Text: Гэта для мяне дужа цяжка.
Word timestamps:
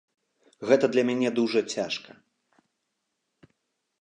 Гэта 0.69 0.85
для 0.93 1.03
мяне 1.11 1.29
дужа 1.39 1.61
цяжка. 1.75 2.11